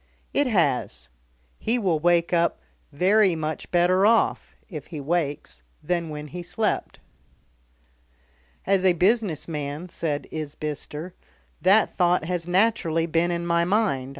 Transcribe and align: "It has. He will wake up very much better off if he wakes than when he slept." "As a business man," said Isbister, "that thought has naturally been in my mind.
"It 0.33 0.47
has. 0.47 1.09
He 1.59 1.77
will 1.77 1.99
wake 1.99 2.33
up 2.33 2.59
very 2.91 3.35
much 3.35 3.69
better 3.69 4.03
off 4.03 4.55
if 4.67 4.87
he 4.87 4.99
wakes 4.99 5.61
than 5.83 6.09
when 6.09 6.29
he 6.29 6.41
slept." 6.41 6.97
"As 8.65 8.83
a 8.83 8.93
business 8.93 9.47
man," 9.47 9.89
said 9.89 10.27
Isbister, 10.31 11.13
"that 11.61 11.95
thought 11.97 12.25
has 12.25 12.47
naturally 12.47 13.05
been 13.05 13.29
in 13.29 13.45
my 13.45 13.63
mind. 13.63 14.09